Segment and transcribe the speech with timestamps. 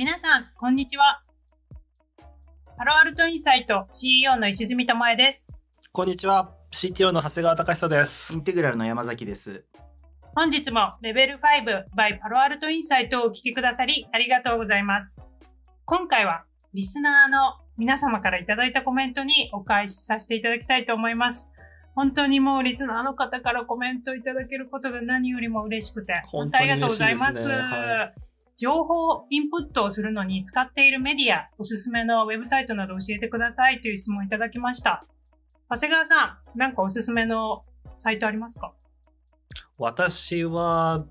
[0.00, 1.20] 皆さん、こんにちは。
[2.78, 5.60] パロアルトインサイト CEO の石積智恵です。
[5.92, 9.62] こんにちは CTO の長谷川隆久ですインテグラルの山崎です。
[10.34, 15.22] 本日もレベル5 by パロアルトインサイトをお聞きくださりありがとうございます。
[15.84, 21.50] 今回はリスナーの皆様からいただいたコメントにお返しさせていただきたいと思います。
[21.94, 28.29] 本当にもうリスナーの方からコメントいただけることが何よりも嬉しくて、本当ありがとうございます。
[28.60, 35.02] 情報インプットをするのに使っているメディア、おすすめのウェブサイトなど教えてくださいという質問をいただきました。
[35.70, 37.64] 長谷川さん、なんかおすすめの
[37.96, 38.74] サイトありますか？
[39.78, 41.06] 私は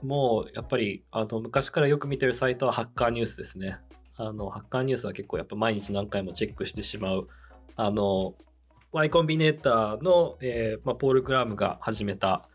[0.00, 3.78] もうやっぱりあの昔からよく見てるサイトはハッカーニュースですね。
[4.16, 7.28] あのハッカーニュースは結構やっぱ毎日何回もチェックしてしまう。
[7.74, 8.36] あの
[8.92, 12.48] Y コンビネーターの、えーまあ、ポール・グラムが始めた、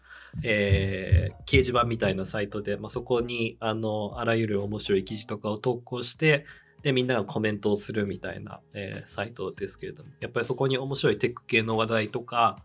[0.43, 6.45] えー掲示板みたいなサイトで、まあ、そこにあのあらゆる面白い記事とかを投稿して
[6.81, 12.57] でみんながコメントをするみたいな、えーサイトですけれどもやっぱりそこに面白いテック系の話題とか、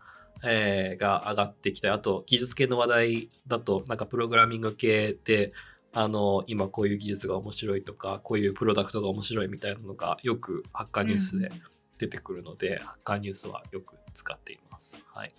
[0.43, 5.51] えーが上がってきたりあと技術系の話題だとなんかプログラミング系で
[5.91, 11.51] あの今こういう技術が面白いとかこういうプロダクトが面白いみたいなのがよくハッカーニュースで
[11.97, 15.03] 出てくるので、ハッカーニュースはよく使っています。
[15.13, 15.33] はい、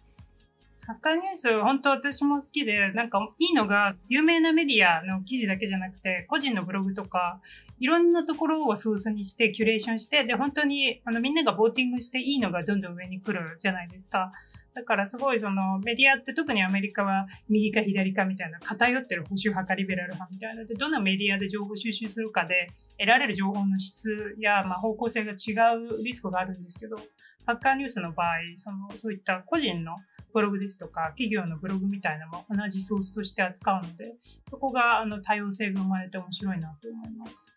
[0.88, 7.42] ハッカーニュース、本当私も好きで、なんかいいのが、有名なメディアの記事だけじゃなくて、個人のブログとか、
[7.78, 14.32] いろんなところをソースにして、キュレーションして、で、本当に、あの、みんながボーティングしていいのがどんどん上に来るじゃないですか。
[14.72, 26.96] だからすごい、その、メディアって特にアメリカは右か左かみたいな、偏ってる保守派かリベラル派みたいなので、どのメディアで情報収集するかで、得られる情報の質や、まあ、方向性が違うリスクがあるんですけど、
[27.44, 29.94] ハッカーニュースの場合、その、そういった個人の
[30.32, 34.16] ブログですとか、企業のブログみたいなのも同じソースとして扱うので、
[34.50, 37.54] そこがあの多様性が生まれて面白いなと思います。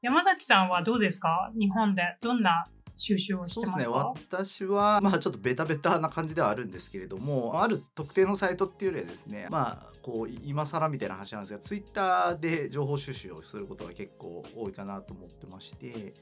[0.00, 1.52] 山崎さんはどうですか？
[1.58, 3.84] 日本でどんな収集をしそうですね。
[3.84, 16.12] てますか私はまあちょっとベタベタな感じではあるんですけれどもある特定のサイトっていうよりはですねまあこう今更みたいな話なんですがツイッターで情報収集をすることが結構多いかなと思ってまして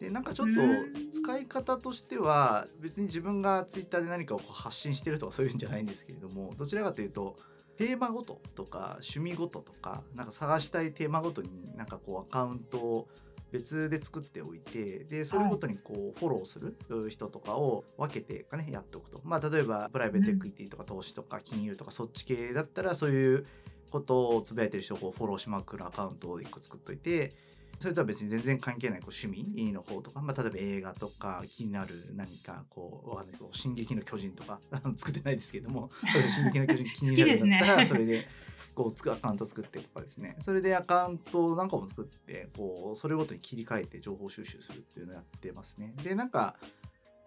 [0.00, 1.10] でなんかちょっとうん。
[1.10, 7.36] 使い方としては別に自分がツイッターで何かを発信してるとかそういうんじゃないんですけれどもどちらかというと
[7.76, 13.08] テーマごととか趣味ごととかなんか探したいテーマごとになんかこうアカウントを
[13.52, 16.76] 別で作っておいてでそれごとにこうフォローする
[17.10, 19.20] 人とかを分けてかねやっておくと。
[19.24, 23.46] まあ例えばプライベートエクイティとか投資とか金融とかそっち系だったらそういう
[23.90, 27.32] ことをつぶやいてる人をこうフォローしまくるアカウントを1個作っといて
[27.80, 34.60] それとは別に全然関係ないこう趣味の方とか、まあ、例えば映画とか気になる何かこうわかんないけど「進撃の巨人」とか
[34.96, 35.90] 作ってないですけども
[36.28, 38.28] 進撃の巨人 気になるんだったらそれで
[38.74, 40.36] こうつくアカウント作ってとかですね。
[40.40, 45.94] それでアカウントなんかも作ってこうそれごとに切り替えて情報収集するっていうのをやってますね。
[46.04, 46.56] でなんか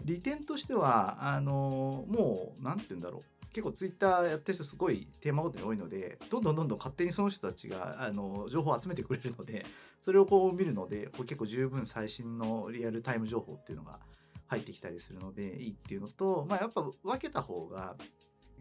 [0.05, 9.65] 利点としてはあのもうなんて言うんだろう結構ツイッターやってる人すごいテーマごとに多いのでどんどんどんどん勝手にその人たちがあの情報を集めてくれるので
[10.01, 13.99] それをこう見るのでこう結構十分最新のリアルタイム情報っていうのが
[14.47, 17.95] 入ってきたりするのでいいっていうのと、まあ、やっぱ分けた方が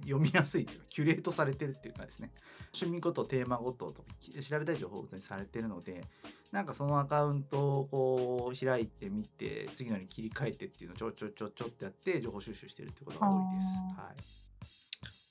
[0.00, 2.32] 読みやすいというかキュレートされてるっていうかですね。
[2.74, 4.08] 趣味ごとテーマごととか
[4.42, 6.04] 調べたい情報ごとにされてるので
[6.50, 13.66] なんかそのアカウントをこう開いてみて次のに切り替えてっていうのをちょちょちょちょってやって情報収集してるってことが多いです。
[13.96, 14.41] はい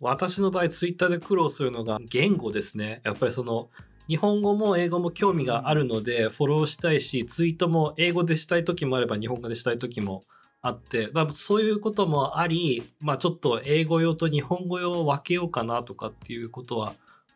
[0.01, 3.01] 私の場合ツイッターで苦労するのが言語ですね。
[3.03, 3.69] やっぱりその
[4.07, 10.23] 日本語も英語も興味があるのでフォローしたいしツイートも英語でしたい時もあれば日本語でしたい時も
[10.61, 16.93] あって、まあ、そういうこともあり、まあ、ちょっと英語用と日本語用を分けようかなとかっていうことは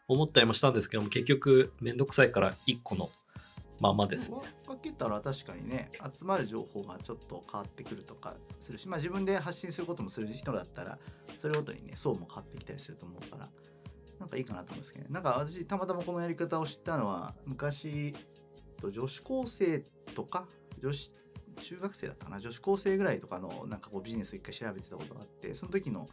[0.07, 3.09] 思ったりもしたんですけども結局めんどくさいから1個の
[3.79, 4.37] ままですね。
[4.67, 10.97] 分けたら確かにね集まる情報がちょっと変わってくるとかするし、まあ、自分で発信することもする人だったら
[11.37, 13.49] それごとにね層も変わってきたりすると思うから
[14.19, 18.13] なんかいいかなと思うんですけどねなんか私たまたまこのやり方を知ったのは昔
[18.81, 19.83] 女子高生
[20.13, 20.47] とか
[20.81, 21.11] 女子
[21.61, 26.07] 中学生だったかな女子高生ぐらいとかのなんかこうビジネスを一回調べてたことがあってその時の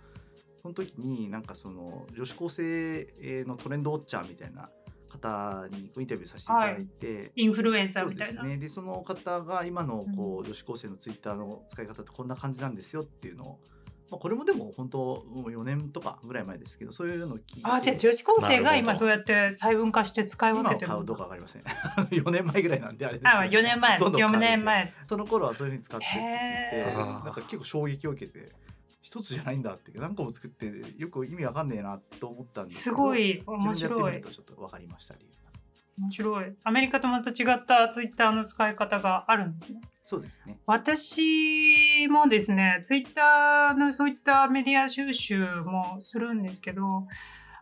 [0.62, 3.08] その時になんかその女子高生
[3.46, 4.70] のトレンドウォッチャーみたいな
[5.12, 8.42] 方にインタビューさせていただいて、インフルエンサーみたいな。
[8.42, 8.56] ですね。
[8.58, 13.60] でその方が今のこうう女子高生のツイッターの使い方ってこんな感じなんですよっていうのを、
[14.10, 17.70] まあ、これもでも本当もう4年とかぐらい前ですけどそういうのを聞いて。
[17.70, 21.62] あ、じゃあ女子高生が今そうやって細分化して使い分今けてるのは買うどうかわかりません。
[22.10, 24.92] 4年前ぐらいなんであれですあ、4年前、4ど年前。
[25.06, 26.10] その頃はそういうふうに使ってっ
[26.70, 28.52] てなんか結構衝撃を受けて
[29.02, 34.22] 一つじゃないんだって何個も作ってよく意味わかんねえなと思ったんですけどすごい面白い自分でやってみる。
[34.22, 35.14] とちょっとわかりました
[35.98, 36.54] 面白い。
[36.64, 39.80] アメリカとまた違ったツイッターの使い方があるんですね。
[40.04, 40.58] そうですね。
[40.66, 47.06] 私もですね、ツイッターのそういったメディア収集もするんですけど、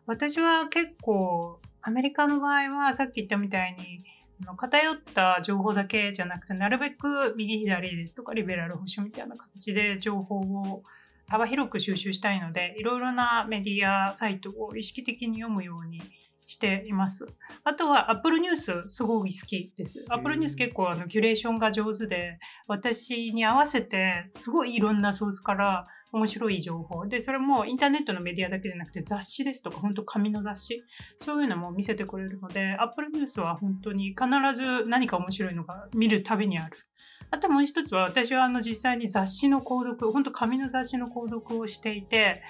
[0.06, 4.04] 私は結構、アメリカの場合はさっき言ったみたいに、
[4.56, 10.82] 偏った情報だけじゃなくて、なるべく右左ですとか、リベラル保守みたいな形で情報を
[11.30, 16.02] 幅広く収集したいので、いろいろなメディアサイトを意識的に読むように
[16.44, 17.24] しています。
[17.62, 20.04] あとは Apple ニュースすごい好きです。
[20.08, 27.06] Apple ニュース結構あのキュレーションが上手で、私に合わせてすごいいろんなソースから面白い情報。
[27.06, 30.82] で、それもインターネットのメディアだけじゃなくて雑誌ですとか、本当紙の雑誌。
[31.20, 34.24] そういうのも見せてくれるので、Apple ニュースは本当に必
[34.54, 36.76] ず何か面白いのが見るたびにある。
[37.32, 42.42] あともう一つは、私はあの実際に雑誌の購読、本当紙の雑誌の購読をしていて、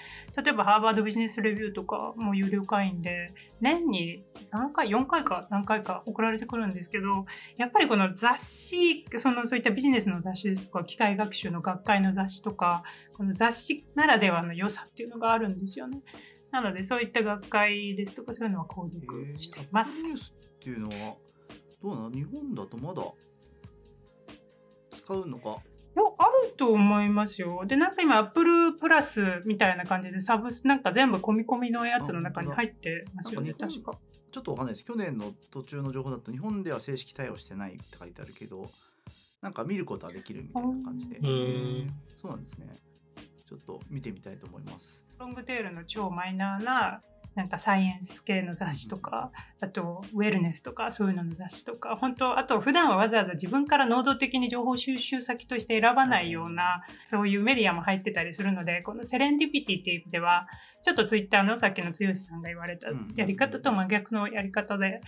[0.42, 3.30] 例えばハーバードビジネスレビューとかも有料会員で、
[3.60, 7.26] 年に何回、4回か何回か送られてくるんですけど、
[7.58, 12.82] やっぱりこの雑誌、そのそういったビジネスの雑誌ですとか、機械学習の学会の雑誌とか、
[13.12, 16.00] この雑誌ならではの良さっていうのがあるんですよね。
[16.52, 20.06] なので、そういった学会ですとか、そういうのは購読しています。
[20.06, 21.16] っていうのは、
[21.82, 22.10] どうなの？
[22.10, 23.02] 日本だとまだ
[25.10, 25.50] 使うのか？
[25.50, 27.64] いや、あると思いますよ。
[27.66, 33.98] で、なんか今、アップルプラスみたいな感じで、サブス、なんか全部込み込みのやつの中に入ってますよね、確か。
[34.30, 34.84] ちょっとわかんないです。
[34.84, 38.70] 去年の途中の情報だと、日本では正式対応してないって書いてあるけど、
[39.42, 41.18] なんか見ることはできるみたいな感じで。
[42.22, 42.68] そうなんですね。
[43.48, 45.04] ちょっと見てみたいと思います。
[45.18, 47.02] ロングテールの超マイナーな
[47.34, 49.30] なんかサイエンス系の雑誌とか、
[49.60, 60.46] あとウェルネスとかそういうのの雑誌とか、本当あと普段はわざわざ自分から能動的に情報収集先として選ばないような、そういうメディアも入ってたりするので、このセレンディピティっていう意味では、
[60.82, 65.00] ちょっとツイッターのさっきの剛さんが言われたやり方と真逆のやり方で、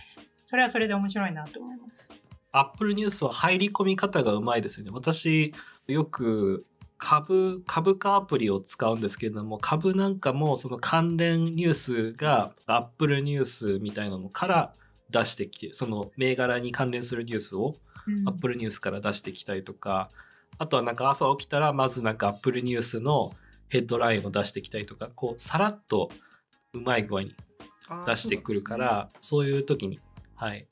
[0.45, 2.11] それはそれで面白いなと思います。
[2.55, 4.91] アップルニュースは入り込み方がうまいですよね。
[4.93, 5.53] 私、
[5.87, 6.65] よく
[7.03, 14.73] 株、株価アプリを使うんですけれども、株なんかもその関連ニュースが Apple ニュースみたいなのから
[15.09, 17.75] 出してきて、その銘柄に関連するニュースを
[18.25, 20.17] Apple ニュースから出してきたりとか、うん、
[20.59, 23.33] あとはなんか朝起きたらまずなんか Apple ニュースの
[23.67, 26.09] ヘッドラインを出してきたりとか、こうさらっと
[26.71, 27.35] うまい具合に
[28.07, 29.99] 出してくるから、そう、ね,、いう時に、
[30.35, 30.69] はい、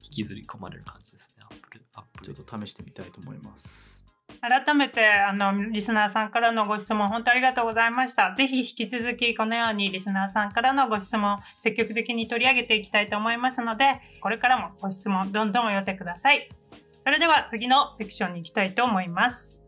[0.00, 1.42] 引きずり込まれる感じですね。
[1.50, 3.97] Apple、Apple ちょっと試してみたいと思います。
[4.40, 8.34] 改めて、あの、リスナーさんからのご質問、本当ありがとうございました。
[8.34, 16.48] ぜひ引き続き、このようにリスナーさんからのご質問、積極的に取り上げていきたいと思いますので、これからもご質問、どんどんお寄せください。
[17.04, 19.64] それでは次のセクションに行きたいと思います。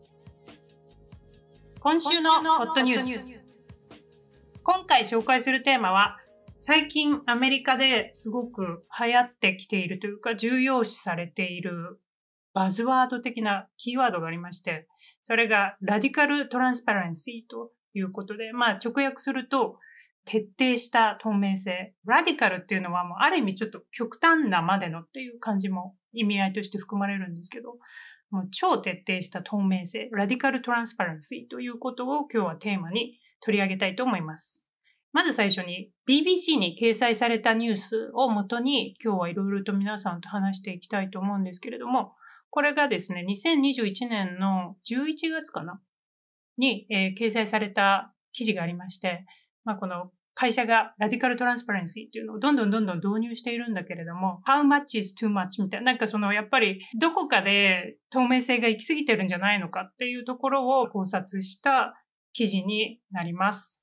[1.79, 3.43] 今週のホットニュース。
[4.63, 6.17] 今回紹介するテーマは、
[6.59, 11.99] 最近アメリカですごく流行ってきているというか重要視されている
[12.53, 14.87] バズワード的なキーワードがありまして、
[15.21, 19.77] それがラディカルトランスパレンシーということで、まあ直訳すると、
[20.25, 21.93] 徹底した透明性。
[22.05, 27.77] ラディカルっていうのはもうある意味ちょっと極端なまでのっていう感じも意味合いとして含まれるんですけど、
[28.29, 34.67] もう超徹底した透明性、ラディカルトランスパレンシーということを今日はテーマに取り上げたいと思います。
[35.11, 42.13] まず最初に BBC に掲載されたニュースをもとに今日はいろいろと皆さんと話していきたいと思うんですけれども、
[42.51, 45.81] これがですね、2021年の11月かな？
[46.57, 49.25] に、えー、掲載された記事がありまして、
[49.63, 55.63] まあ、この会社がラディカルトランスパレンシーっていうのをどんどんどんどん導入しているんだけれども、how much is too much?
[55.63, 61.95] みたいな、なんかそのやっぱりどこかで透明性が行き過ぎてるんじゃないのかっていうところを考察した
[62.33, 63.80] 記事になります。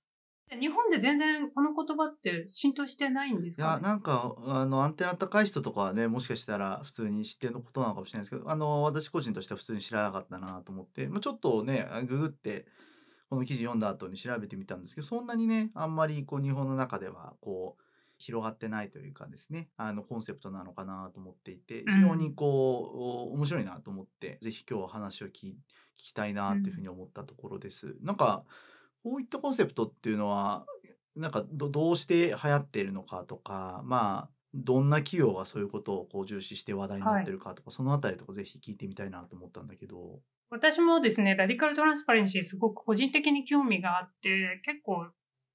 [0.60, 12.66] 日本で全然この言葉って浸透してないんですか、ね、いやなんかあのアンテナ高い人とかはねもしかしたら普通に知ってることなのかもしれないですけどあの私個人としては普通に知らなかったなと思って、まあ、ちょっとねググって
[13.30, 17.82] この記事読んだ後に調べてみたんですけどそんなにねあんまりこう日本の中ではこう
[18.16, 25.54] 広がってないというかですねあのコンセプトなのかなと思っていて非常にこう、うん、面白いなと思って是非今日は話を聞聞
[25.96, 27.88] きたいなというふうに思ったところです。
[27.88, 28.44] うん、なんか
[29.02, 30.66] こういったコンセプトっていうのは
[31.16, 40.20] なんかどどうして流行っているのかとかまあどんな企業がそういうことをこう重視して話題になってるかとか、はい、そのあたりとかぜひ聞いてみたいなと思ったんだけど。
[40.50, 45.08] 私もですねラディカルトランスパレンシーすごく個人的に興味があって結構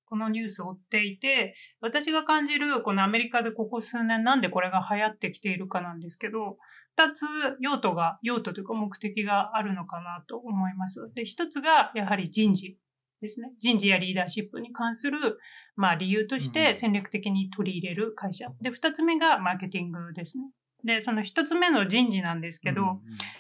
[0.06, 6.58] このニュースを追っていて私が感じるこのアメリカでここ数年なんでこれが流行ってきているかなんですけど
[7.00, 7.26] 2つ
[7.60, 11.12] 用途が用途というか目的があるのかなと思います。
[11.16, 12.78] で1つがやはり人事
[13.24, 13.52] ですね。
[13.58, 15.40] 人事やリーダーシップに関する、
[15.76, 18.50] まあ理由として戦略的に取り入れる会社。
[18.62, 20.44] で、二つ目がマーケティングですね。
[20.84, 22.82] で、その一つ目の人事なんですけど、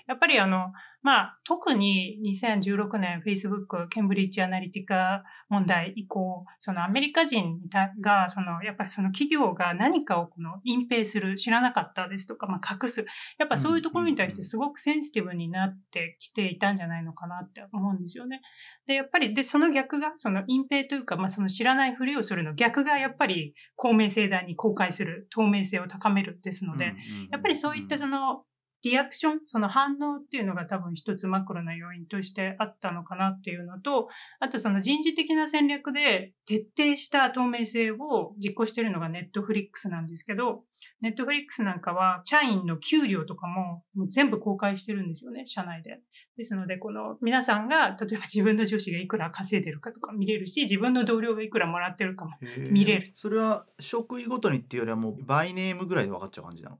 [0.07, 0.71] やっぱりあの、
[1.03, 7.59] まあ、特に2016年 Facebook、ケンブリッジアナリティカ問題以降、そのアメリカ人
[7.99, 13.05] が、その、やっぱりその企業が何かをこの隠蔽する、知らなかったですとか、まあ、隠す。
[13.37, 18.41] やっぱそういうところに対してすごくセンシティブになってきていたんじゃないのかなって思うんですよね。
[18.87, 26.95] で、やっぱり、で、その逆が、その隠蔽というか、まあ、その知らないふりをするの逆がやっぱり公明正大に公開する、透明性を高めるですので、
[27.29, 28.45] やっぱりそういったその、
[28.83, 34.09] リアクション、その反応っていうのが多分一つマクロな要因としてあったのかなっていうのと、
[34.39, 40.63] あとその人事的な戦略で徹底した透明性を実行しているのがネットフリックスなんですけど、
[41.01, 46.01] ネットフリックスなんかは社員の給料とかももう全部公開してるんですよね、社内で。
[46.35, 52.31] ですので、この皆さんが例えば自分の上司がいくら稼いでるかとか見れるし、自分の同僚がいくらもらってるかも
[52.69, 53.11] 見れる。
[53.15, 56.79] それは職位ごとにっていうよりはもうバイネームぐらいで分かっちゃう感じなの？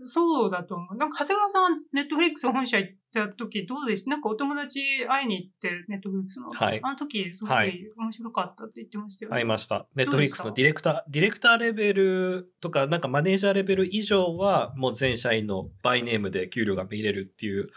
[0.00, 0.96] そうだと思う。
[0.96, 4.10] なんか、長谷川さん、ネットフリックス本社行った時どうでした？
[4.10, 6.48] なんかお友達会いに行って、ネットフリックスの。
[6.50, 9.36] はいあの時、すごい面白かったって言ってましたよね。
[9.36, 9.86] ありました。
[9.94, 17.68] ネットフリックスのディレクター、ディレクターレベルとか、なんかマネージャーレベル以上は、もう全社員のバイネームで給料が見れるっていう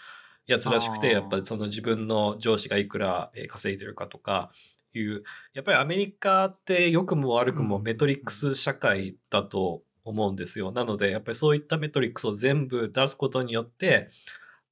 [0.47, 4.51] やつらしくて、やっぱりその自分の上司がいくらえー稼いでるかとか
[4.95, 10.71] いう、やっぱりアメリカって良くも悪くもうんメトリックス社会だと思うんですよ。
[10.71, 14.09] なので、やっぱりそういったメトリックスを全部出すことによって、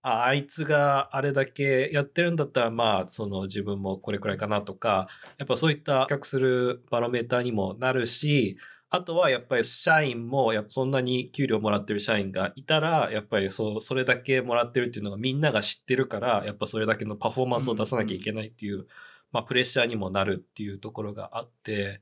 [0.01, 5.07] ああいつがあれだけやってるんだったら、まあ、その自分もこれくらいかなとか、
[5.39, 8.57] やっぱそういった比較するバロメーターにもなるし、
[8.91, 18.85] あとはやっぱり社員もやっぱそんなに給料もらってる社員がいたら、やっぱりそう、それだけもらってるっていうのがみんなが知ってるから、やっぱそれだけのパフォーマンスを出さなきゃいけないっていう、
[19.31, 21.99] まあプレッシャーにもなるっていうところがあって、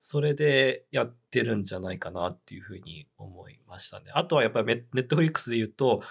[0.00, 4.06] それでやってるんじゃないかなっていうふうに思いましたね。
[4.14, 6.02] あとはやっぱりネットフリックスで言うと、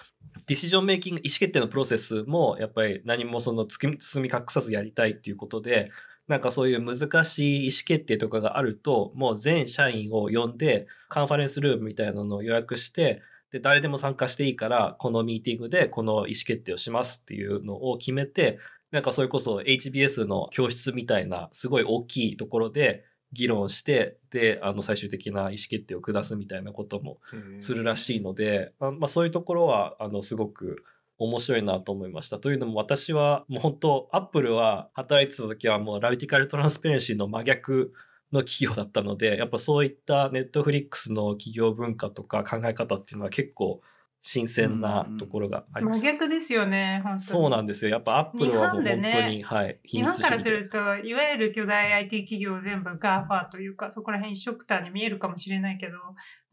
[0.45, 5.91] ディシジョンメイキング、意思決定のプロセスもやっぱり何もその包み隠さずやりたいっていうことで、
[6.27, 18.59] なんかそういう難しい意思決定とかがあると、もう全社員を呼んで、カンファレンスルームみたいなのを予約して、で、誰でも参加していいから、このミーティングでこの意思決定をしますっていうのを決めて、
[18.91, 27.19] なんかそれこそ HBS の教室みたいな、すごい大きいところで議論して、で、あの最終的な意思決定を下すみたいなことも
[27.59, 30.83] するらしいので、あまあ、そういうところはあのすごく
[31.19, 32.39] 面白いなと思いました。
[32.39, 37.93] というのも私はもう本当アップルは働いてた時はもうラディカルトランスペレンシーの真逆
[38.31, 43.81] の企業だったのでやっぱそういったネットフリックスの企業文化とか考え方っていうのは結構
[44.21, 46.03] 新鮮なところがありま真す。
[46.05, 47.19] 逆ですよね、本当に。
[47.19, 47.91] そうなんですよ。
[47.91, 50.39] やっぱアップルはもう本当に、日本でねはい、秘日本から。
[50.39, 55.97] すると、いわゆる巨大 IT 企業全部 GAFA というか、そこら辺一緒くたに見えるかもしれないけど、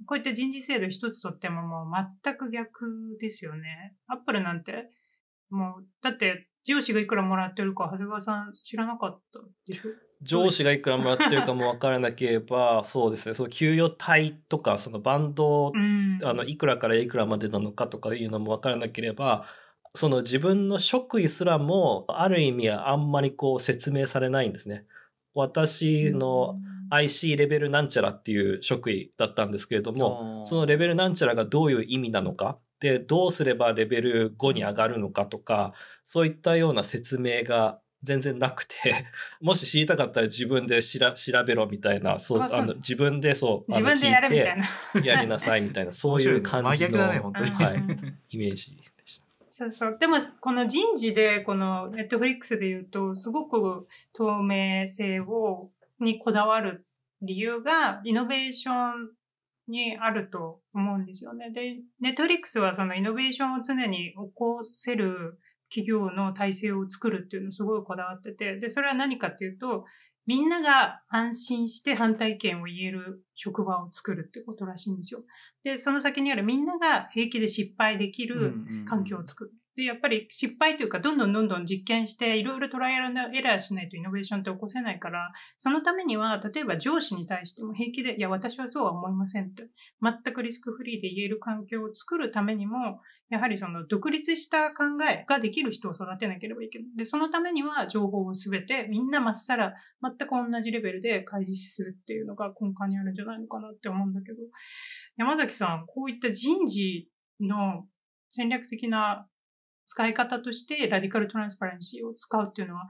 [0.06, 1.86] こういった人事制度一つとってももう
[2.22, 3.96] 全く逆ですよね。
[4.06, 4.90] アップルなんて、
[5.50, 9.90] もう、だって上司がいくらもらってるか、長谷川さん知らなかったでしょ？
[10.22, 16.04] 上司がいくらもらってるかもわからなければ、そうですね、その給与帯とか、そのバンドうん。
[16.22, 19.46] あのいくらからいくらまでなのかとかいうのも分からなければ
[19.94, 24.86] その自分の職位すらもある意味はあんまりこう説明されないんですね。
[25.34, 26.56] 私の
[26.90, 35.72] IC レベルなんちゃらっていう職位だったんですけれどもそのレベルなんちゃらがどういう意味なのかでどうすればレベル5に上がるのかとか
[36.04, 38.74] そういったような説明が全然なくて
[39.40, 45.02] もし知りたかったら自分でしら調べろみたいなそうあの自分でそう自分でやれみたい聞な。
[45.02, 49.24] て やりなさいみたいなそういう感じのはいうん イメージでした。
[49.50, 49.96] そうそう。
[50.00, 55.70] でも、この人事で、このネットフリックスで言うと、すごく透明性を、
[56.00, 56.84] にこだわる
[57.22, 59.10] 理由が、イノベーション
[59.68, 61.50] にあると思うんですよね。
[61.50, 65.38] で、ネットフリックスはそのイノベーションを常に起こせる
[65.74, 69.84] 企業の体制を作るっていうのをすごいこだわってて、で、それは何かっていうと、
[70.26, 75.24] みんなが安心して反対意見を言える職場を作るってことらしいんですよ。
[75.64, 78.54] で、その先にあるみんなが平気で失敗できる
[78.86, 79.52] 環境を作る。
[79.76, 89.68] で、やっぱり失敗というか、どんどんどんどん実験して、いろいろトライアルのエラーしないとイノベーションって起こせないから、そのためには、例えば上司に対しても平気で、いや、私はそうは思いませんって、
[90.00, 93.00] 全くリスクフリーで言える環境を作るためにも、
[93.30, 96.88] やはりその独立した考えができる人を育てなければいけない。
[96.96, 104.38] で、そのためには情報をすべてみんなまっさら、全く同じレベルで開示するっていうのが根幹にあるんじゃないのかなって思うんだけど、
[105.16, 107.08] 山崎さん、こういった人事
[107.40, 107.86] の
[108.30, 109.26] 戦略的な
[109.94, 112.88] 使い方としてラディカルトランスパレンシーを使うっていうのは、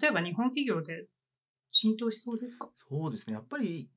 [0.00, 1.06] 例えば日本企業で
[1.72, 2.68] 浸透しそうですか？
[2.88, 3.34] そうですね。
[3.34, 3.90] やっぱり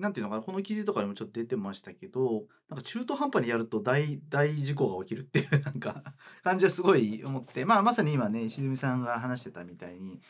[0.00, 6.02] なんていうのかなこの記事とかにもちょっと出てましたけどなんか中途半端にやると大大事故が起きるっていう なんか
[6.42, 10.20] 感じはすごい思ってまあまさに今ね石積さんが話してたみたいに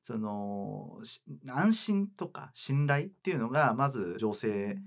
[0.00, 0.98] その
[1.48, 4.78] 安心とか信頼っていうのがまず醸成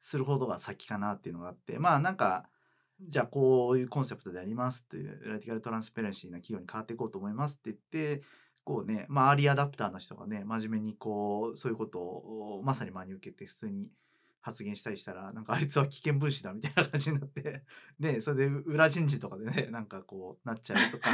[0.00, 2.48] することが先かなっていうのがあってまあなんか
[3.08, 8.22] じゃあこういうコンセプトでやりますっていうラディカルトランスペレンシーな企業に変わっていこうと思いますって言って
[8.64, 13.90] こうね、まあ、アーリーアダプターの人がね、真面目にこう、そういうことをまさに真に受けて普通に
[14.40, 17.62] 発言したりしたら、なんかあいつは危険分子だみたいな感じになって、
[18.00, 21.10] で、それで裏人事とかでね、なんかこうなっちゃうとか、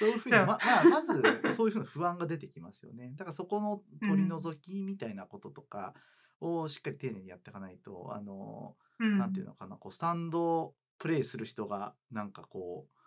[0.00, 1.22] そういうふうに、ま、まあ、まず
[1.54, 3.12] そういうふうな不安が出てきますよね。
[3.14, 5.94] だからそこの取り除きみたいなこととか
[6.40, 12.98] をしっかり丁寧にやっていかないと、あの、うんなんていうのかな、こう、スタンドプレイする人が、なんかこう、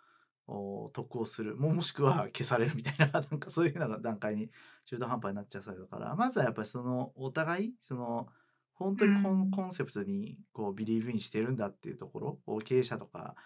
[0.46, 1.56] お得をする。
[1.56, 4.50] も もしくは消されるみたいな なんかそういうふうな段階に
[4.86, 6.14] 中途半端になっちゃうそうだから。
[6.16, 8.28] まずはやっぱりそのお互いその
[8.72, 9.50] 本当にコン,、うん。
[9.50, 13.36] コンセプトにこうビリーブインしてるんだっていうところを経営者とか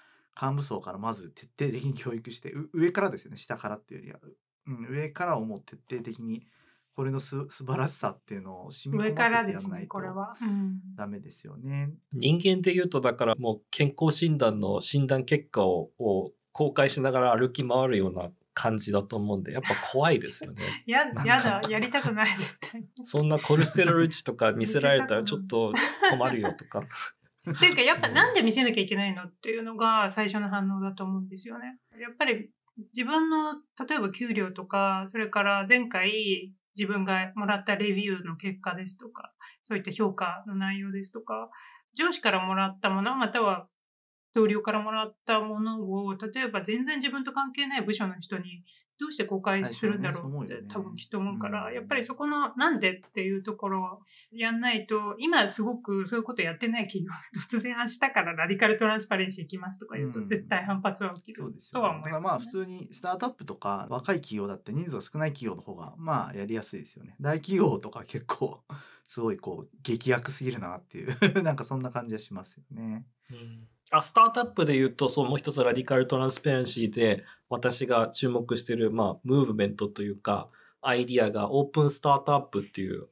[0.41, 3.37] 幹部層からまず徹底的に教育してう上からですよね。
[3.37, 4.21] 下からっていうよりは、
[4.67, 6.47] うん、上からをもう徹底的に
[6.97, 10.33] これのす素晴らしさっていうのを染み込ませてですね、やらないとこれは。
[10.41, 11.91] うんダメですよね。
[12.15, 20.63] 人間で言うと、だからもう健康診断の診断結果をを公開しながら歩き回るような感じだと思うんで、やっぱ怖いですよね。
[20.87, 22.81] ややだ、やりたくない、絶対。
[22.81, 25.75] っそんなコレステロール値とか見せられたらちょっと
[26.11, 26.83] 困るよとか。
[27.61, 31.79] ていうか、やっぱなんで見せなきゃいけないのっていうのが最初の反応だと思うんですよね。
[32.01, 32.51] やっぱり
[32.95, 33.53] 自分の、
[33.87, 41.51] 例えば給料とか、それから前回自分がもらったレビューの結果ですとか、そういった評価の内容ですとか、
[41.97, 43.69] 上司からもらったもの、または
[44.37, 48.65] 同僚からもらったものを、例えば全然自分と関係ない部署の人に
[48.99, 53.99] どうして公開するんだろうってねね多分きっと思うから、うんやっぱりそこのなんでっていうところを
[54.31, 57.19] やんないと、今すごくそういうことやってない企業が
[57.51, 62.01] 突然明日からラディカルトランスパレンシー行きますとか言うとうん絶対反発は起きるそうですとよね。
[62.05, 62.63] だからまは思います、ね。
[62.63, 67.17] あ普通にスタートアップとか若い企業だって人数が少ない企業の方がまあやりやすいですよね。
[67.21, 68.61] 大企業とか結構
[69.05, 73.07] すごいこう劇薬すぎるなっていう なんかそんな感じはしますよね。
[73.91, 80.49] あスタートアップで言うと、そう、もう一つラディカルトランスペレンシーで私が注目している、まあ、ムーブメントというか、
[80.83, 83.09] アイディアがオープンスタートアップっていう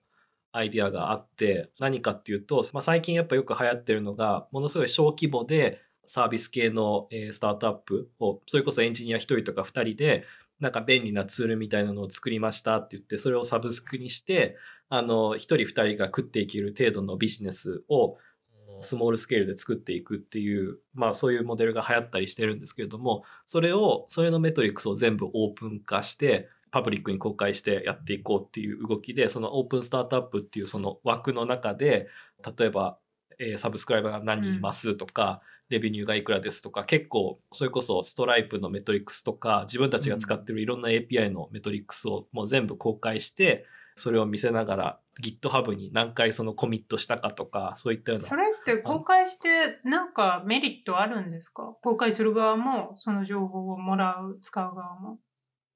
[0.53, 10.25] アイディアがあって、何かっていうと、まあ、最近やっぱよく流行ってるのが、ものすごい小規模でサービス系の、スタートアップを、それこそエンジニア1人とか2人で、
[10.61, 14.57] なんか便利なツールみたいなのを作りましたって言って、それをサブスクにして、
[14.89, 18.19] あの、1人2人が食っていける程度のビジネスを
[18.81, 32.09] スモールスケールで作っていくっていう、まあそういうモデルが流行ったりしてるんですけれども、それを、それのメトリックスを全部オープン化して、パブリックに公開してやっていこうっていう動きで、そのオープンスタートアップっていうその枠の中で、
[32.59, 32.99] 例えば、
[33.39, 43.65] えサブスクライバーが何人いますとか、レベニューがいくらですとか、結構、それこそストライプのメトリックスとか、自分たちが使ってるいろんな API のメトリックスをもう全部公開して、
[43.97, 48.29] それを見せながら GitHub に何回そのコミットしたかとか、そういったような。
[48.29, 49.49] それって公開して
[49.85, 51.77] なんかメリットあるんですか？
[51.83, 55.19] 公開する側もその情報をもらう、使う側も。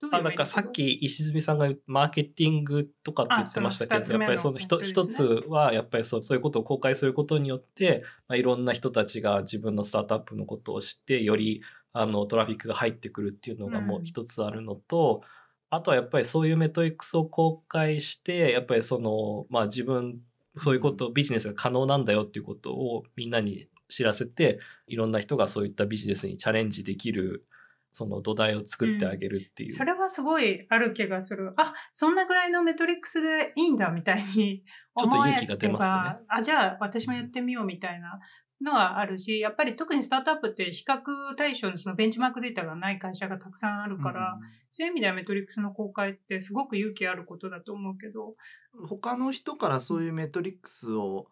[0.01, 15.23] どういうあなんかさっき石積さんがマーケティングとかって言ってましたけど、やっぱりその一一つはやっぱりそうそういうことを公開することによって、まあ、いろんな人たちが自分のスタートアップのことを知ってよりあのトラフィックが入ってくるっていうのがもう一つあるのと、
[15.71, 20.21] あとはやっぱりそういうメトリックスを公開してやっぱりそのまあ自分
[20.57, 27.47] そういうことビジネスが可能なんだよっていうことをみんなに知らせていろんな人がそういったビジネスにチャレンジできる
[27.91, 29.71] その土台を作ってあげるっていう。
[29.71, 31.53] それはすごいある気がする。
[31.57, 34.63] あ、そんなぐらいのメトリックスでいいんだみたいに
[34.97, 38.21] ちょっと勇気が出ますよねばあ、じゃあ私もやってみようみたいな
[38.61, 41.01] のはあるし、やっぱり特にスタートアップって比較
[41.37, 44.39] 対象のそのベンチマークデータがない会社がたくさんあるから、
[44.71, 48.35] そういう意味ではメトリックスの公開ってすごく勇気あることだと思うけど、
[48.75, 51.27] うん他の人からそういうメトリックスを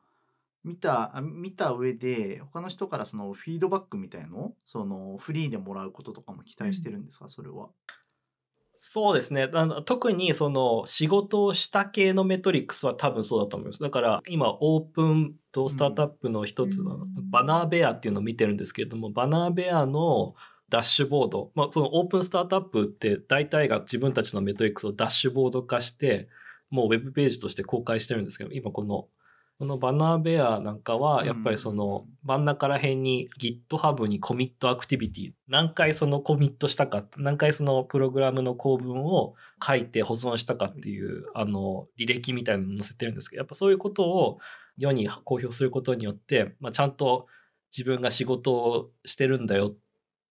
[0.65, 4.55] 見たあ見た上で他の人からそのフィードバックみたいの？
[4.65, 7.69] そのフリーでもらうこととかも期待してるんですか、それは。
[8.77, 9.49] そうですね。
[9.55, 13.83] あの特にその仕事をした系のメトリックスは多分そうだと思います。
[13.83, 20.35] だから今オープンとスタートアップの一つのうんバナーベアっていうのを見てるんですけれども、バナーベアの
[20.69, 26.29] ダッシュボード、まあそのオープンスタートアップって大体が自分たちのメトリックスをダッシュボード化して、
[26.69, 29.07] もうウェブページとして公開してるんですけど、今この
[29.59, 39.35] このバナーベアなんかは、やっぱりその真ん中ら辺に GitHub にコミットアクティビティ、何回そのコミットしたか、何回そのプログラムの構文を
[39.67, 44.39] 書いて保存したかっていう、あの、履歴みたいなのを載せてるんですけど、やっぱそういうことを
[44.77, 47.27] 世に公表することによって、まあ、ちゃんと
[47.75, 49.77] 自分が仕事をしてるんだよっ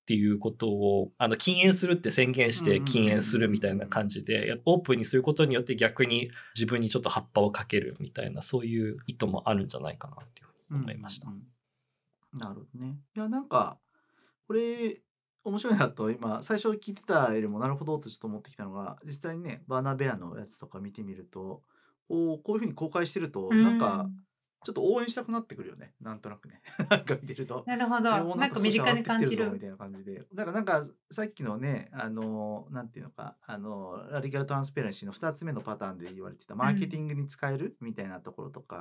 [0.06, 11.28] ていうことを、あの、禁煙するって宣言して禁煙するみたいな感じで、オープンにすることによって逆に自分にちょっと葉っぱをかけるみたいな、そういう意図もあるんじゃないかなっていうふうに思いました。
[11.28, 11.38] うんう
[12.38, 12.98] ん、なるほどね。
[13.16, 13.80] いや、なんか、
[14.48, 15.02] これ、
[15.46, 21.62] 面白いなと今最初聞いてたよりもなるほどとちょっと思ってきたのが実際にねバーナーベアのやつとか見てみると
[22.08, 24.10] こうこういうふうに公開してるとなんか
[24.66, 25.94] ちょっと応援したくなってくるよね。
[26.02, 26.60] なんとなくね。
[26.90, 27.64] なんか見てると。
[27.68, 28.36] なるほど。
[28.36, 29.52] なんか身近に感じる。
[29.52, 30.26] みたいな感じで。
[30.34, 38.78] だからなんかさっきのね、あの、なんていうのか、あの、ラディカルトランスペレンシーの2つ目のパターンで言われてたマーケティングに使えるみたいなところとか、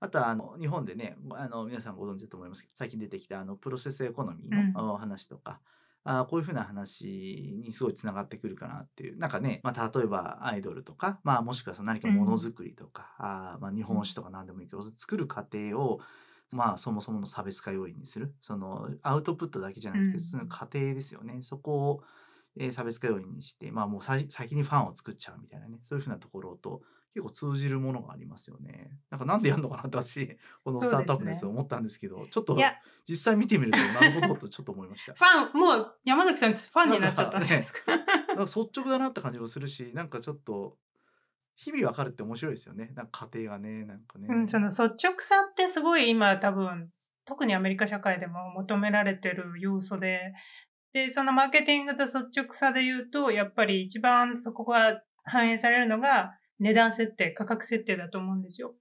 [0.00, 5.78] うん、あとはあの日本でね、あの皆さんご存知だと思いますけど、最近出てきたあのプロセスエコノミーの話とか、うん
[6.10, 9.18] あこういうふうな話にすごいつながってくるかなっていう。
[9.18, 16.00] なんかね、まあ、例えばアイドルとか、まあ、もしくはその何かものづくりとか、うん、あまあ、日本史とか何でもいいけど、作る過程を、
[16.50, 18.34] まあ、そもそもの差別化要因にする。
[18.40, 21.42] その、アウトプットだけじゃなくて、その過程ですよね。
[21.42, 22.02] そこを、
[22.56, 25.78] えー、差別化要因にして、まあ、もう先にファンを作っちゃうみたいなね。
[25.82, 26.80] そういうふうなところと、
[27.14, 28.90] 結構通じるものがありますよね。
[29.10, 32.56] なんかなんでやるのかなって私、 このスタートアップです思ったんですけど、ね、ちょっと
[33.08, 35.14] 実際見てみるとなるほどとちょっと思いました。
[35.14, 37.96] ファン、もう山崎さんファンになっちゃったんですか？
[37.96, 40.76] なんか、ね、率直だなって感じもするし、なんかちょっと、
[41.56, 42.92] 日々わかるって面白いですよね。
[42.94, 44.28] なんか家庭がね、なんかね。
[44.30, 46.92] うん、その率直さってすごい今多分、
[47.24, 50.32] 特にアメリカ社会でも求められてる要素で、
[50.92, 58.74] で、そのマーケティングと率直さで言うと、やっぱり一番そこが反映されるのが、値段設定、価格設定だと思うんですよ。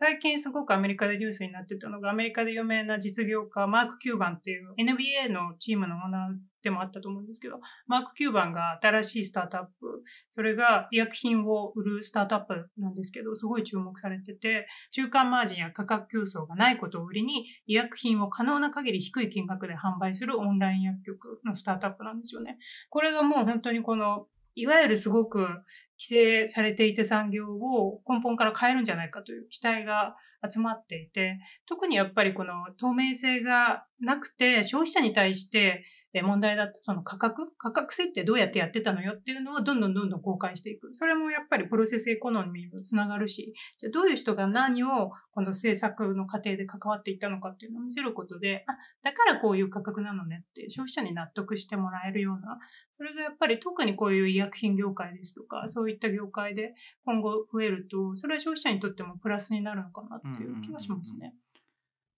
[0.00, 22.58] 最近すごくアメリカでニュースになってたのが、アメリカで有名な実業家、マーク・キューバンっていう NBA のチームのオーナーでもあったと思うんですけど、マーク・キューバンが新しいスタートアップ、それが医薬品を売るスタートアップなんですけど、すごい注目されてて、中間マージンや価格競争がないことを売りに、医薬品を可能な限り低い金額で販売するオンライン薬局のスタートアップなんですよね。
[22.88, 25.64] これがもう本当にこのいわゆるすごく規
[25.98, 30.16] 制されていた産業を根本から変えるんじゃないかという期待が
[30.50, 35.82] 集まっていて、特にやっぱりこの透明性がなくて消費者に対して
[36.22, 40.94] 問題だった、その価格価格設定どうやってやってたのよっていうのをどんどんどんどん公開していく。
[40.94, 48.72] それもやっぱりプロセスエコノミーにもつながるし、じゃあどういう人が何をこの政策の過程で関わっていったのかっていうのを見せることで、あ、
[49.02, 52.58] だからこういう価格なのねって消費者に納得してもらえるような、
[52.96, 56.74] それがやっぱり特にこういう医薬品業界ですとか、そういった業界で
[57.04, 61.34] 今後増えると、それは消費者にとってもプラスになるのかなとっていう気がしますね。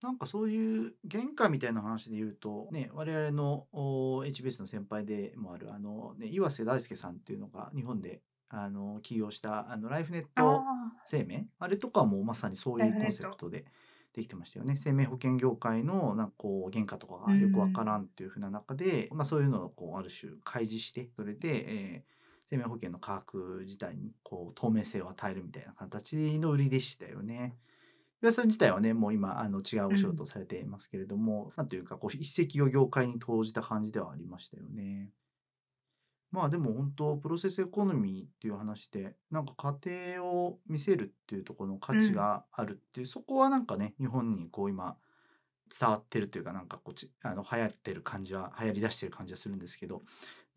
[0.03, 10.63] なんかそういう原価みたいな話で言うと、ね、我々の HBS の先輩でもある、あの、ね、岩瀬大輔さんっていうのが日本であの起業したあのライフネット
[11.05, 11.47] 生命？
[11.59, 13.65] あれとかもまさにそういうコンセプトで
[14.13, 14.77] できてましたよね。
[14.77, 22.13] 生命保険業界のなんかこう原価とかがよくわからんっていうふうな中で、まあ、そういうのをこうある種開示してそれで、えー、
[22.49, 27.57] 生命保険の価格自体にこう透明性を与えるみたいな形の売りでしたよね。
[28.23, 35.11] 岩さん自体はね、もう今、あの、違うお仕事をされていますけれども、うん、なんというか、こう、一石を業界に投じた感じではありましたよね。
[36.31, 44.97] まあでも本当、プロセスエコノミーっていう話で、なんか家庭を見せるっていうところの価値があるっていう、うん、そこはなんかね、日本にこう今、
[45.77, 50.03] 伝わってるというか、なんかこっち、あの、流行ってる感じは、流行り出してる感じはするんですけど、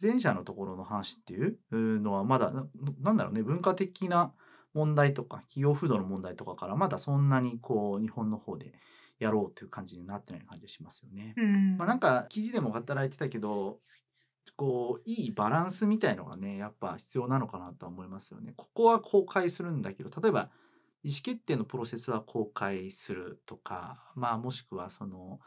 [0.01, 2.51] 前者のところの話っていうのはまだ、
[2.99, 4.33] なんだろうね、文化的な
[4.73, 8.73] 問題とか企業風土の問題とかからまだそんなにこう日本の方で
[9.19, 11.33] やろうという感じになってない感じがしますよね。
[11.37, 13.79] うん、まあ、なんか記事でも働いてたけど
[14.55, 18.53] こういいバランスみたいのがねやっぱ必要なのかなと思いますよね。
[18.55, 20.49] ここは公開するんだけど例えば
[21.03, 25.39] 意思決定のプロセスは公開するとかまあもしくはその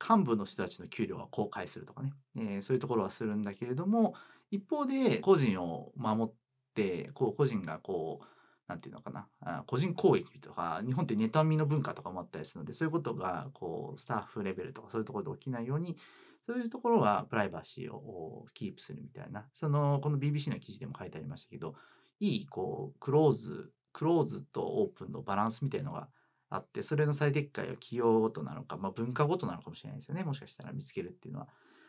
[0.00, 4.14] 幹部の人たちの給料は公開するとかね、えー、そういうところはするんだけれども
[4.50, 6.34] 一方で個人を守っ
[6.74, 8.26] てこう個人がこう
[8.72, 9.64] なんていうのかな？
[9.66, 15.96] 個人攻撃とか日本って妬みの文化とかもあったりするのでそういうことがこうスタッフレベルとかそういうところで起きないように
[16.40, 21.74] そういうところはプライバシーをキープするみたいなそのこの BBC の記事でも書いてありましたけど
[22.18, 26.08] いいこうクローズクローズとオープンのバランスみたいのが
[26.48, 31.48] あってそれの最適解は企業ごとなのか、まあ、文化ごとなのかもしれないですよねもしかしたら見つけるっていうのは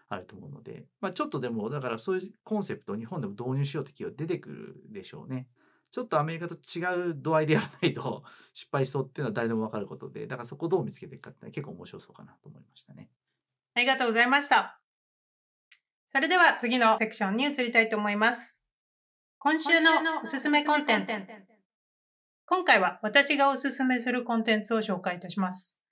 [0.09, 5.47] あると思うので、まあ、ちょっとでもだからそういうコンセプトを日本でも導入しようって企業出てくるでしょうね。
[5.93, 13.11] ちょっとアメリカと違う度合いでやらないと 失敗しそうっていうのは誰でも分かることでだからそこをどう見つけていくかって結構面白そうかなと思いましたね。
[13.75, 14.81] ありがとうございました。
[16.07, 18.63] それでは次のセクションに移りたいと思います。
[19.37, 21.13] 今週のおすすめコンテンツ。
[22.47, 25.82] 今回は私がおすすめするコンテンツを紹介いたします。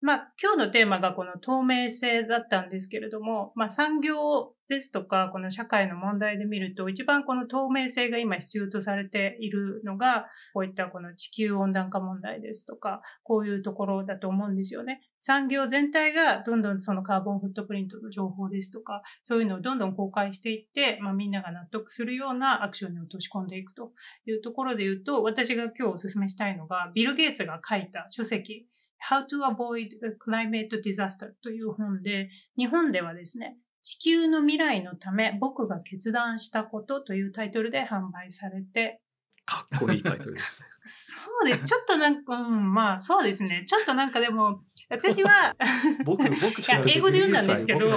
[0.00, 15.00] まあ、今日のテーマがこの透明性だったんですけれども、まあ、産業ですとか、この社会の問題で見ると、一番この透明性が今必要とされているのが、こういったこの地球温暖化問題ですとか、こういうところだと思うんですよね。
[15.20, 23.90] 産業全体がどんどんそのカーボンフットプリントの情報ですとか、そういうのをどんどん公開していって、まあ、みんなが納得するようなアクションに落とし込んでいくと
[24.26, 28.66] いうところで言うと、私が今日お勧めしたいのが、ビル・ゲイツが書いた書籍、
[28.98, 39.00] How to Avoid Climate Disaster という本で、日本ではですね、地球の未来のため僕が決断したことというタイトルで販売されて、
[39.48, 40.66] かっこいいタイトルですね。
[40.82, 41.64] そうです。
[41.64, 43.64] ちょっとなんか、うん、まあそうですね。
[43.66, 45.30] ちょっとなんかでも、私は、
[46.04, 47.88] 僕僕いや英語で読んだんですけど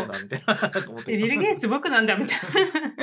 [1.05, 2.95] ビル・ゲイツ僕なんだみたいな。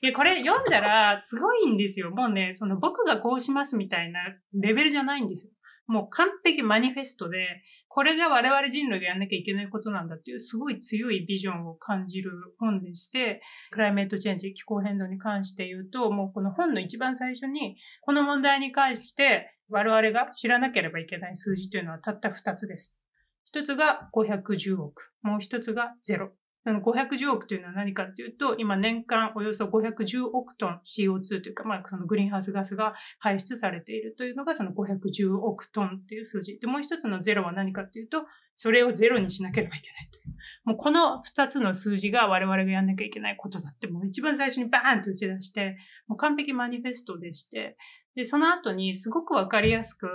[0.00, 2.10] いや、これ読んだらすごいんですよ。
[2.10, 4.20] もうね、その僕がこうしますみたいな
[4.54, 5.52] レベルじゃないんですよ。
[5.88, 23.00] もう完璧マニフェストで、これが我々人類がやんなきゃいけないことなんだっていうすごい強いビジョンを感じる本でして、クライメートチェンジ、気候変動に関して言うと、もうこの本の一番最初に、この問題に関して我々が知らなければいけない数字というのはたった2つです。
[23.46, 26.37] 一つが510億、もう一つがゼロ。
[26.66, 36.58] 510億というのは何かというと、今年間およそ510億トン CO2 というか、まあそのグリーンハウスガスが排出されているというのがその510億トンっていう数字。
[36.58, 38.24] で、もう一つのゼロは何かというと、
[38.56, 40.34] それをゼロにしなければいけないという。
[40.64, 47.76] もうこの二つの数字が我々がやんなきゃいけないことだって、もう一番最初にバーンと打ち出して、もう完璧マニフェストでして、
[48.14, 50.08] で、その後にすごくわかりやすく、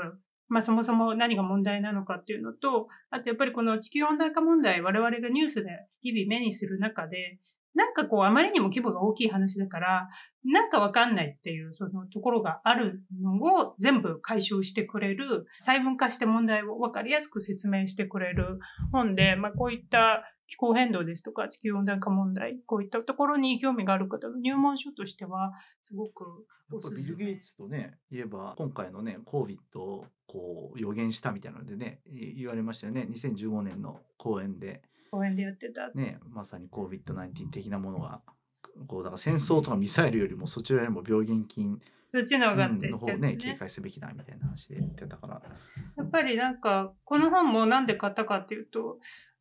[0.50, 5.70] まあそもそも何が問題なのかっていうのと、あとやっぱりこの地球温暖化問題、我々がニュースで
[6.02, 7.40] 日々目にする中で、
[7.76, 10.08] なんかこうあまりにも規模が大きい話だから、
[10.46, 18.60] なんかわかんないっていうそのところがあるのを全部解消してくれる、細分化して問題をわかりやすく説明してくれる
[18.92, 27.16] 本で、まあこういった気候変動ですとか地球温暖化問題、こういったところに興味がある方の入門書としては、すごくおすすめ。
[27.18, 35.92] ビル・ゲイツとね言えば今回のね COVID をこう予言したみたいなのでねい言われましたよね2015年の講演で公園でやってた。
[35.92, 38.22] ねまさに COVID-19 的なものが
[38.88, 41.80] こうだから戦争とかミサイルよりもそちらよりも病原菌
[42.12, 45.42] そっちの方がっての方を言ってね警戒すべきだみたいな話で言ってだから
[45.96, 48.98] やっぱりなんか、この本もなんで買ったかっていうと、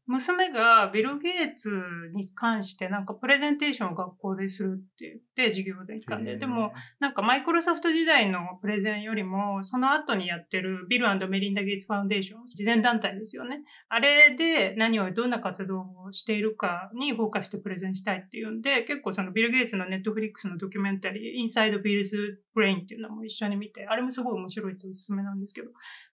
[0.06, 1.70] 娘がビル・ゲイツ
[2.12, 6.36] に関してなんかプレゼンテーションを学校でするって言って授業で一環で。
[6.36, 13.62] でも、なんかマイクロソフト時代のプレゼンよりも、その後にやってるビルメリンダ・ゲイツ・ファウンデーション、慈善団体ですよね。
[13.88, 25.70] あれで何をどんな活動をしているかにフォーカスしてプレゼンしたいっていうんで、結構そのビル・ゲイツのネットフリックスのドキュメンタリー、 Inside Bill's Brain っていうのも一緒に見て、あれもすごい面白いとおすすめなんですけど。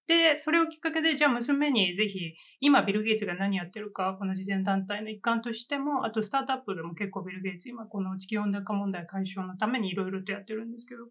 [0.07, 11.07] で、それをきっかけで、じゃあ娘にぜひ、今ビル・ゲイツが何やってるか、この慈善団体の一環としても、あとスタートアップでも結構ビル・ゲイツ今この地球温暖化問題解消のためにいろいろとやってるんですけど、っ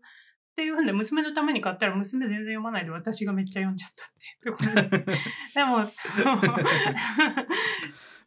[0.58, 5.54] ていうふうで娘のために買ったら娘全然読まないで私がめっちゃ読んじゃったっていうところです。
[5.54, 6.36] でも、そう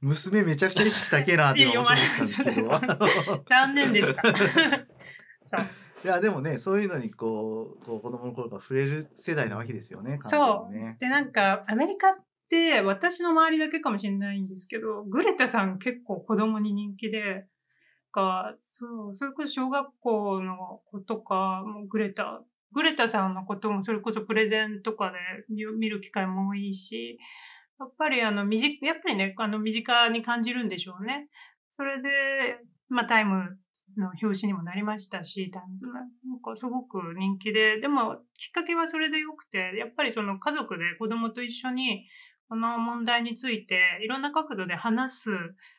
[0.01, 4.23] 娘めちゃくちゃ意識高えなって今思ったんですけど残念でした。
[5.43, 5.65] そう。
[6.03, 12.13] いやでもねそういうのにこうこう子供の頃から触れる世代なわけですよねそうで、なんか、アメリカっ
[12.49, 17.45] て、私の周りだけかもしれないんですけど、グレタさん結構子供に人気で、
[18.11, 25.17] か、そう、それこそ小学校の子とか、もうグレタ、グレタさんのこともそれこそプレゼンとかで
[25.49, 27.19] 見見る機会も多いし、
[27.79, 31.29] やっぱりあの、身近、やっぱりね、あの、身近に感じるんでしょうね。
[31.71, 32.59] それで、
[32.89, 33.57] まあ、タイム
[33.97, 35.85] の表紙にもなりましたし、タイムズ。
[35.87, 42.07] なんかすごく人気で、でもきっかけはそれで良くて、やっぱりその家族で子供と一緒に
[42.49, 45.31] この問題についていろんな角度で話す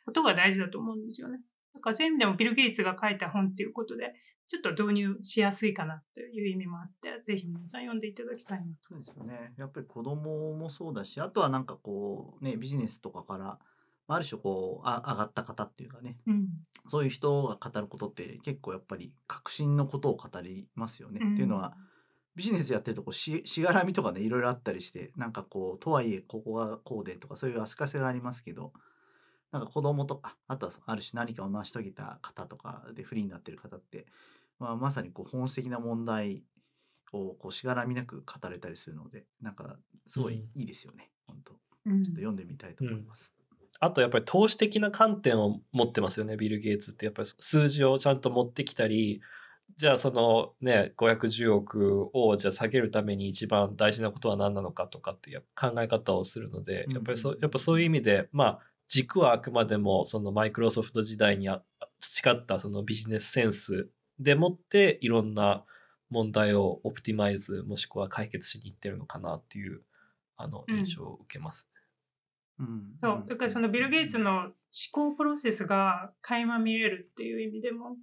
[0.06, 1.40] ことが大事だと思うんですよね。
[1.74, 4.14] だからそういう意味でもビル・ゲイツが書いた本っていうことで、
[4.46, 8.88] ちょっと導入しやすいかなという意味もあって、ぜひ皆さん読んでいただきたいなと。
[8.90, 9.54] そうですよね。
[9.56, 13.58] やっぱり子供もそうだし、あとはなんかこうね、ビジネスとかから、
[14.08, 16.48] あある種こう、あ上がった方っていうかね、うん。
[16.86, 21.20] そういう人が語ることって結構やっぱり革新のことを語りますよね。
[21.32, 21.74] っていうのは、
[22.34, 28.72] ビジネスやってるとこうししがらみとかねいろいろあったりしてなんかこうとはいえここがこうでとかそういう足かせがありますけど
[29.50, 34.06] なんか子供とかあとはある種何かを成し遂げた方とかでフリーになってる方って、
[34.58, 36.42] まあ、まさにこう本質的な問題
[37.12, 43.34] をこうしがらみなく語れたりするのでなんかすごいいいですよね、本当うんちょっと読んでみたいと思います。
[43.84, 47.04] あとやっぱり投資的な観点を持ってますよね、ビル・ゲイツって。
[47.04, 49.20] やっぱり数字をちゃんと持ってきたり、
[49.76, 61.62] じゃあそのね、510億をじゃあ下げるために一番大事なことは何なのかとかっていう考え方をするので、やっぱりそうんやっぱそういう意味で、まあ軸はあくまでもそのマイクロソフト時代にあ
[61.98, 63.88] 培ったそのビジネスセンス
[64.20, 65.64] でもっていろんな
[66.08, 69.82] 問題をオプティマイズもしくは解決しにいってるのかなっていう
[70.36, 71.71] あのうん印象を受けます。
[72.58, 72.96] うん。
[73.02, 74.52] そう、だからそのビル・ゲイツの思
[74.92, 77.96] 考プロセスが垣間見れるっていう意味でも、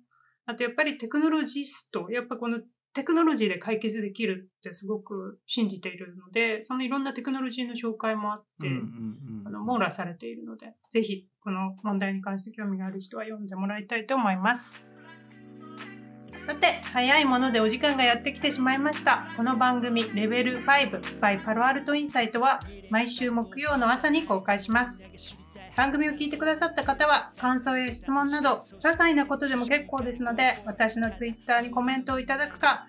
[0.45, 2.59] あとやっぱりテクノロジスト、やっぱこの
[2.93, 9.47] テクノロジーで解決できるってすごく信じているので、そのいろんなテクノロジーの紹介もあって、うんうんうん。
[9.47, 14.88] あの網羅されているので、ぜひこの問題に関して興味がある人は読んでもらいたいと思います。
[16.39, 19.27] さて、早いものでお時間がやってきてしまいました。
[19.35, 25.11] この番組、レベル5 by パロアルトインサイトは毎週木曜の朝に公開します。
[25.75, 32.87] 番組を聞いてくださった方は感想や質問など些細なことでも結構ですので私のツイッターにコメントをいただくか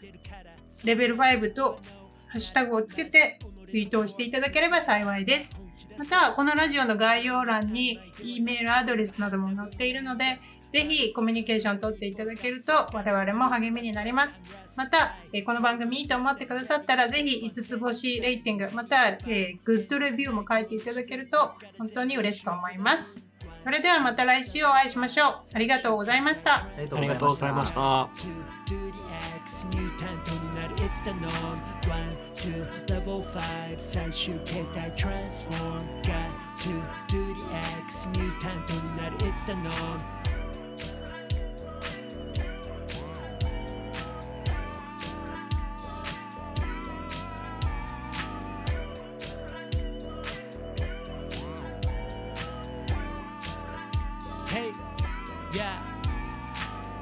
[0.85, 1.81] レベル5と
[2.29, 3.39] ハッシュタグをつけて
[3.71, 5.63] ツイートをしていただければ幸いです。
[5.97, 10.25] また、このラジオの概要欄に E メールアドレスなども載っているので、
[10.69, 14.45] ぜひコミュニケーション取っていただけると我々も励みになります。
[14.77, 23.23] また、えーこの番組いいと思ってくださったら、ぜひ5つ星レーティング、また、えーグッドレビューも書いていただけると本当に嬉しく思います。
[23.59, 25.37] それではまた来週お会いしましょう。
[25.53, 26.57] ありがとうございました。
[26.57, 27.75] ありがとうございまし。
[31.80, 31.80] た。
[33.10, 36.70] level five 最終形態 transform Got to
[37.08, 37.46] do the
[37.86, 40.19] X ミュータントになる It's the norm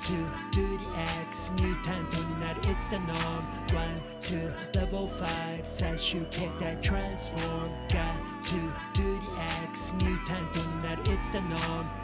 [0.00, 0.12] to
[0.52, 0.84] do the
[1.28, 3.42] X ミュータントになる It's the norm
[3.74, 8.56] One, two, level five 最終形態 transform Got to
[8.94, 9.26] do the
[9.70, 11.99] X ミュータントになる It's the norm